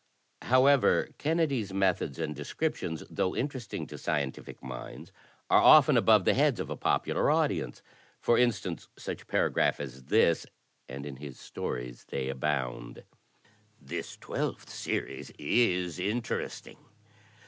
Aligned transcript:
However, 0.41 1.09
Kennedy's 1.19 1.71
methods 1.71 2.17
and 2.17 2.35
descriptions, 2.35 3.03
though 3.07 3.35
interesting 3.35 3.85
to 3.85 3.99
scientific 3.99 4.63
minds, 4.63 5.11
are 5.47 5.61
often 5.61 5.95
above 5.95 6.25
the 6.25 6.33
heads 6.33 6.59
of 6.59 6.71
a 6.71 6.75
popular 6.75 7.29
audience. 7.29 7.83
For 8.19 8.35
instance 8.35 8.87
such 8.97 9.21
a 9.21 9.25
paragraph 9.27 9.79
as 9.79 10.05
this,— 10.05 10.47
and 10.89 11.05
in 11.05 11.17
his 11.17 11.39
stories 11.39 12.07
they 12.09 12.29
abound: 12.29 13.03
"This 13.79 14.17
twelfth 14.17 14.71
series 14.71 15.29
is 15.37 15.99
interesting. 15.99 16.77